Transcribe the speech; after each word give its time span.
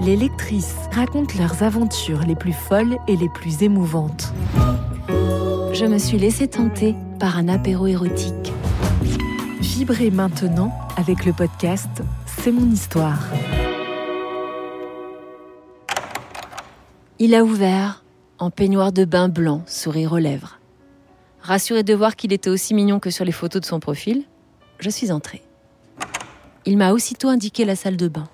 Les 0.00 0.14
lectrices 0.14 0.76
racontent 0.92 1.34
leurs 1.38 1.64
aventures 1.64 2.20
les 2.20 2.36
plus 2.36 2.52
folles 2.52 2.98
et 3.08 3.16
les 3.16 3.28
plus 3.28 3.64
émouvantes. 3.64 4.32
Je 5.72 5.84
me 5.86 5.98
suis 5.98 6.18
laissée 6.18 6.46
tenter 6.46 6.94
par 7.18 7.36
un 7.36 7.48
apéro 7.48 7.88
érotique. 7.88 8.52
Vibrez 9.60 10.12
maintenant 10.12 10.72
avec 10.96 11.24
le 11.24 11.32
podcast 11.32 11.90
C'est 12.26 12.52
mon 12.52 12.70
histoire. 12.70 13.20
Il 17.18 17.34
a 17.34 17.42
ouvert, 17.42 18.04
en 18.38 18.50
peignoir 18.50 18.92
de 18.92 19.04
bain 19.04 19.28
blanc, 19.28 19.64
sourire 19.66 20.12
aux 20.12 20.18
lèvres. 20.18 20.60
Rassuré 21.40 21.82
de 21.82 21.94
voir 21.94 22.14
qu'il 22.14 22.32
était 22.32 22.50
aussi 22.50 22.72
mignon 22.72 23.00
que 23.00 23.10
sur 23.10 23.24
les 23.24 23.32
photos 23.32 23.62
de 23.62 23.66
son 23.66 23.80
profil, 23.80 24.22
je 24.78 24.90
suis 24.90 25.10
entrée. 25.10 25.42
Il 26.66 26.76
m'a 26.76 26.92
aussitôt 26.92 27.28
indiqué 27.28 27.64
la 27.64 27.74
salle 27.74 27.96
de 27.96 28.06
bain. 28.06 28.28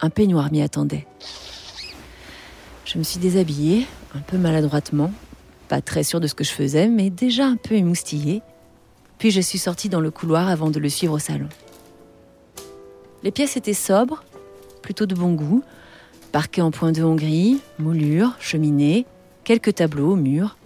Un 0.00 0.10
peignoir 0.10 0.52
m'y 0.52 0.62
attendait. 0.62 1.06
Je 2.84 2.98
me 2.98 3.02
suis 3.02 3.18
déshabillée, 3.18 3.86
un 4.14 4.20
peu 4.20 4.38
maladroitement, 4.38 5.12
pas 5.68 5.80
très 5.80 6.02
sûre 6.02 6.20
de 6.20 6.26
ce 6.26 6.34
que 6.34 6.44
je 6.44 6.52
faisais, 6.52 6.88
mais 6.88 7.10
déjà 7.10 7.46
un 7.46 7.56
peu 7.56 7.74
émoustillée. 7.74 8.42
Puis 9.18 9.30
je 9.30 9.40
suis 9.40 9.58
sortie 9.58 9.88
dans 9.88 10.00
le 10.00 10.10
couloir 10.10 10.48
avant 10.48 10.70
de 10.70 10.78
le 10.78 10.88
suivre 10.88 11.14
au 11.14 11.18
salon. 11.18 11.48
Les 13.22 13.32
pièces 13.32 13.56
étaient 13.56 13.74
sobres, 13.74 14.22
plutôt 14.80 15.06
de 15.06 15.14
bon 15.14 15.34
goût, 15.34 15.62
parquet 16.30 16.62
en 16.62 16.70
point 16.70 16.92
de 16.92 17.02
Hongrie, 17.02 17.60
moulure, 17.78 18.36
cheminée, 18.38 19.06
quelques 19.44 19.74
tableaux 19.74 20.12
au 20.12 20.16
mur. 20.16 20.56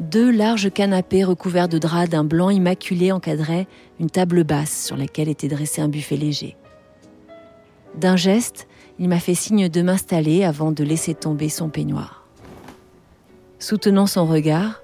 Deux 0.00 0.30
larges 0.30 0.72
canapés 0.72 1.22
recouverts 1.22 1.68
de 1.68 1.78
draps 1.78 2.08
d'un 2.08 2.24
blanc 2.24 2.48
immaculé 2.50 3.12
encadraient 3.12 3.68
une 4.00 4.10
table 4.10 4.42
basse 4.42 4.86
sur 4.86 4.96
laquelle 4.96 5.28
était 5.28 5.48
dressé 5.48 5.82
un 5.82 5.88
buffet 5.88 6.16
léger. 6.16 6.56
D'un 7.94 8.16
geste, 8.16 8.66
il 8.98 9.08
m'a 9.08 9.20
fait 9.20 9.34
signe 9.34 9.68
de 9.68 9.82
m'installer 9.82 10.44
avant 10.44 10.72
de 10.72 10.84
laisser 10.84 11.14
tomber 11.14 11.48
son 11.48 11.68
peignoir. 11.68 12.26
Soutenant 13.58 14.06
son 14.06 14.26
regard, 14.26 14.82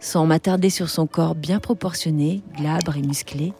sans 0.00 0.26
m'attarder 0.26 0.70
sur 0.70 0.90
son 0.90 1.06
corps 1.06 1.34
bien 1.34 1.60
proportionné, 1.60 2.42
glabre 2.56 2.96
et 2.96 3.02
musclé, 3.02 3.52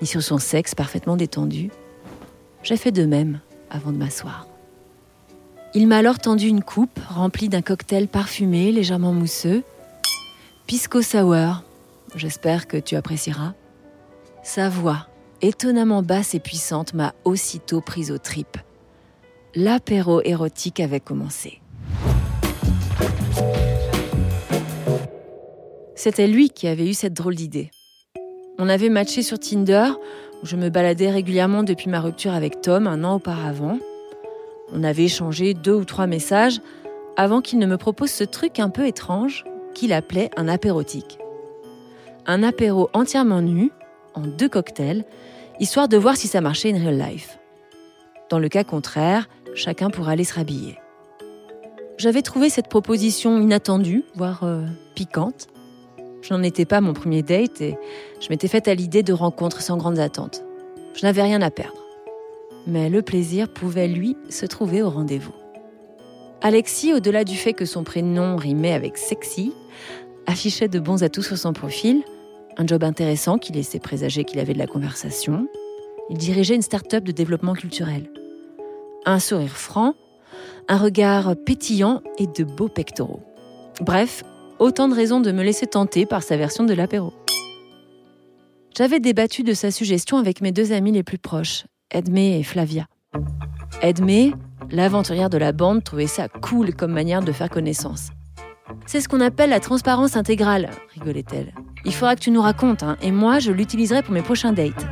ni 0.00 0.06
sur 0.06 0.22
son 0.22 0.38
sexe 0.38 0.74
parfaitement 0.74 1.16
détendu, 1.16 1.70
j'ai 2.62 2.76
fait 2.76 2.92
de 2.92 3.06
même 3.06 3.40
avant 3.70 3.92
de 3.92 3.96
m'asseoir. 3.96 4.46
Il 5.74 5.86
m'a 5.86 5.98
alors 5.98 6.18
tendu 6.18 6.48
une 6.48 6.62
coupe 6.62 6.98
remplie 7.08 7.48
d'un 7.48 7.62
cocktail 7.62 8.08
parfumé, 8.08 8.72
légèrement 8.72 9.12
mousseux. 9.12 9.62
Pisco 10.66 11.02
Sour, 11.02 11.62
j'espère 12.14 12.66
que 12.66 12.76
tu 12.76 12.96
apprécieras. 12.96 13.52
Sa 14.42 14.68
voix, 14.68 15.06
étonnamment 15.42 16.02
basse 16.02 16.34
et 16.34 16.40
puissante, 16.40 16.94
m'a 16.94 17.14
aussitôt 17.24 17.80
prise 17.80 18.10
aux 18.10 18.18
tripes. 18.18 18.58
L'apéro 19.54 20.20
érotique 20.22 20.80
avait 20.80 21.00
commencé. 21.00 21.60
C'était 25.94 26.26
lui 26.26 26.50
qui 26.50 26.68
avait 26.68 26.88
eu 26.88 26.94
cette 26.94 27.14
drôle 27.14 27.34
d'idée. 27.34 27.70
On 28.58 28.68
avait 28.68 28.88
matché 28.88 29.22
sur 29.22 29.38
Tinder, 29.38 29.90
où 30.42 30.46
je 30.46 30.56
me 30.56 30.68
baladais 30.68 31.10
régulièrement 31.10 31.62
depuis 31.62 31.90
ma 31.90 32.00
rupture 32.00 32.32
avec 32.32 32.60
Tom 32.60 32.86
un 32.86 33.02
an 33.04 33.16
auparavant. 33.16 33.78
On 34.72 34.84
avait 34.84 35.04
échangé 35.04 35.54
deux 35.54 35.74
ou 35.74 35.84
trois 35.84 36.06
messages 36.06 36.60
avant 37.16 37.40
qu'il 37.40 37.58
ne 37.58 37.66
me 37.66 37.76
propose 37.76 38.10
ce 38.10 38.24
truc 38.24 38.60
un 38.60 38.68
peu 38.68 38.86
étrange 38.86 39.44
qu'il 39.74 39.92
appelait 39.92 40.30
un 40.36 40.46
apérotique. 40.46 41.18
Un 42.26 42.42
apéro 42.42 42.90
entièrement 42.92 43.42
nu, 43.42 43.72
en 44.14 44.20
deux 44.20 44.48
cocktails, 44.48 45.04
histoire 45.60 45.88
de 45.88 45.96
voir 45.96 46.16
si 46.16 46.28
ça 46.28 46.40
marchait 46.40 46.72
in 46.72 46.78
real 46.78 46.98
life. 46.98 47.38
Dans 48.30 48.38
le 48.38 48.48
cas 48.48 48.64
contraire, 48.64 49.28
chacun 49.54 49.90
pourrait 49.90 50.12
aller 50.12 50.24
se 50.24 50.34
rhabiller. 50.34 50.78
J'avais 51.96 52.22
trouvé 52.22 52.48
cette 52.48 52.68
proposition 52.68 53.40
inattendue, 53.40 54.04
voire 54.14 54.44
euh, 54.44 54.64
piquante. 54.94 55.48
Je 56.22 56.32
n'en 56.32 56.42
étais 56.42 56.64
pas 56.64 56.80
mon 56.80 56.92
premier 56.92 57.22
date 57.22 57.60
et 57.60 57.76
je 58.20 58.28
m'étais 58.30 58.48
faite 58.48 58.68
à 58.68 58.74
l'idée 58.74 59.02
de 59.02 59.12
rencontres 59.12 59.62
sans 59.62 59.76
grandes 59.76 59.98
attentes. 59.98 60.44
Je 60.94 61.04
n'avais 61.04 61.22
rien 61.22 61.42
à 61.42 61.50
perdre. 61.50 61.82
Mais 62.66 62.88
le 62.88 63.02
plaisir 63.02 63.48
pouvait, 63.48 63.88
lui, 63.88 64.16
se 64.28 64.46
trouver 64.46 64.82
au 64.82 64.90
rendez-vous. 64.90 65.34
Alexis, 66.40 66.92
au-delà 66.92 67.24
du 67.24 67.36
fait 67.36 67.52
que 67.52 67.64
son 67.64 67.82
prénom 67.82 68.36
rimait 68.36 68.72
avec 68.72 68.96
sexy, 68.96 69.52
affichait 70.26 70.68
de 70.68 70.78
bons 70.78 71.02
atouts 71.02 71.22
sur 71.22 71.38
son 71.38 71.52
profil, 71.52 72.04
un 72.58 72.66
job 72.66 72.82
intéressant 72.82 73.38
qui 73.38 73.52
laissait 73.52 73.78
présager 73.78 74.24
qu'il 74.24 74.40
avait 74.40 74.52
de 74.52 74.58
la 74.58 74.66
conversation. 74.66 75.48
Il 76.10 76.18
dirigeait 76.18 76.56
une 76.56 76.62
start-up 76.62 77.04
de 77.04 77.12
développement 77.12 77.54
culturel. 77.54 78.10
Un 79.06 79.20
sourire 79.20 79.56
franc, 79.56 79.94
un 80.66 80.76
regard 80.76 81.34
pétillant 81.46 82.02
et 82.18 82.26
de 82.26 82.44
beaux 82.44 82.68
pectoraux. 82.68 83.22
Bref, 83.80 84.24
autant 84.58 84.88
de 84.88 84.94
raisons 84.94 85.20
de 85.20 85.30
me 85.30 85.44
laisser 85.44 85.66
tenter 85.66 86.04
par 86.04 86.24
sa 86.24 86.36
version 86.36 86.64
de 86.64 86.74
l'apéro. 86.74 87.12
J'avais 88.76 89.00
débattu 89.00 89.44
de 89.44 89.54
sa 89.54 89.70
suggestion 89.70 90.18
avec 90.18 90.40
mes 90.40 90.52
deux 90.52 90.72
amis 90.72 90.92
les 90.92 91.02
plus 91.04 91.18
proches, 91.18 91.64
Edmé 91.90 92.38
et 92.38 92.42
Flavia. 92.42 92.86
Edmé, 93.82 94.32
l'aventurière 94.70 95.30
de 95.30 95.38
la 95.38 95.52
bande, 95.52 95.84
trouvait 95.84 96.06
ça 96.08 96.28
cool 96.28 96.74
comme 96.74 96.92
manière 96.92 97.22
de 97.22 97.32
faire 97.32 97.50
connaissance. 97.50 98.10
C'est 98.86 99.00
ce 99.00 99.08
qu'on 99.08 99.20
appelle 99.20 99.50
la 99.50 99.60
transparence 99.60 100.16
intégrale, 100.16 100.70
rigolait-elle. 100.94 101.52
Il 101.88 101.94
faudra 101.94 102.16
que 102.16 102.20
tu 102.20 102.30
nous 102.30 102.42
racontes, 102.42 102.82
hein, 102.82 102.98
et 103.00 103.10
moi 103.10 103.38
je 103.38 103.50
l'utiliserai 103.50 104.02
pour 104.02 104.12
mes 104.12 104.20
prochains 104.20 104.52
dates. 104.52 104.86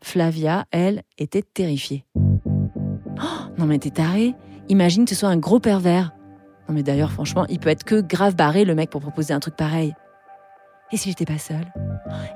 Flavia, 0.00 0.66
elle, 0.70 1.02
était 1.18 1.42
terrifiée. 1.42 2.04
Oh, 2.14 3.50
Non 3.58 3.66
mais 3.66 3.78
t'es 3.78 3.90
taré 3.90 4.34
Imagine 4.68 5.04
que 5.04 5.10
ce 5.10 5.16
soit 5.16 5.28
un 5.28 5.36
gros 5.36 5.58
pervers. 5.58 6.12
Non 6.68 6.74
mais 6.76 6.84
d'ailleurs, 6.84 7.10
franchement, 7.10 7.44
il 7.48 7.58
peut 7.58 7.70
être 7.70 7.82
que 7.82 8.00
grave 8.00 8.36
barré 8.36 8.64
le 8.64 8.76
mec 8.76 8.88
pour 8.88 9.00
proposer 9.00 9.34
un 9.34 9.40
truc 9.40 9.56
pareil. 9.56 9.94
Et 10.92 10.96
si 10.96 11.08
j'étais 11.08 11.24
pas 11.24 11.38
seule? 11.38 11.66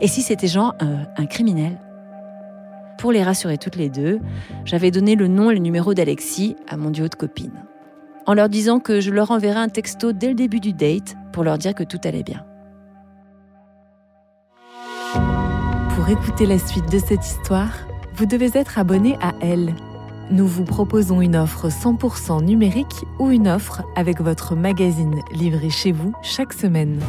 Et 0.00 0.08
si 0.08 0.22
c'était 0.22 0.48
genre 0.48 0.74
euh, 0.82 1.04
un 1.16 1.26
criminel? 1.26 1.78
Pour 2.98 3.12
les 3.12 3.22
rassurer 3.22 3.56
toutes 3.56 3.76
les 3.76 3.88
deux, 3.88 4.18
j'avais 4.64 4.90
donné 4.90 5.14
le 5.14 5.28
nom 5.28 5.52
et 5.52 5.54
le 5.54 5.60
numéro 5.60 5.94
d'Alexis 5.94 6.56
à 6.68 6.76
mon 6.76 6.90
duo 6.90 7.06
de 7.06 7.14
copines. 7.14 7.64
En 8.26 8.34
leur 8.34 8.48
disant 8.48 8.80
que 8.80 9.00
je 9.00 9.12
leur 9.12 9.30
enverrais 9.30 9.60
un 9.60 9.68
texto 9.68 10.12
dès 10.12 10.28
le 10.28 10.34
début 10.34 10.58
du 10.58 10.72
date 10.72 11.14
pour 11.32 11.44
leur 11.44 11.56
dire 11.56 11.76
que 11.76 11.84
tout 11.84 12.00
allait 12.02 12.24
bien. 12.24 12.44
Pour 15.98 16.08
écouter 16.10 16.46
la 16.46 16.60
suite 16.60 16.88
de 16.92 16.98
cette 17.00 17.26
histoire, 17.26 17.72
vous 18.14 18.24
devez 18.24 18.56
être 18.56 18.78
abonné 18.78 19.18
à 19.20 19.34
Elle 19.40 19.74
nous 20.30 20.46
vous 20.46 20.62
proposons 20.62 21.20
une 21.20 21.34
offre 21.34 21.70
100% 21.70 22.44
numérique 22.44 23.04
ou 23.18 23.32
une 23.32 23.48
offre 23.48 23.82
avec 23.96 24.20
votre 24.20 24.54
magazine 24.54 25.22
livré 25.32 25.70
chez 25.70 25.90
vous 25.90 26.14
chaque 26.22 26.52
semaine. 26.52 27.00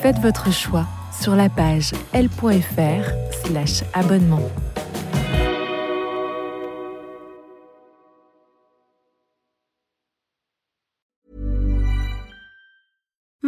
Faites 0.00 0.18
votre 0.18 0.52
choix 0.52 0.86
sur 1.12 1.36
la 1.36 1.48
page 1.48 1.92
l.fr 2.14 3.12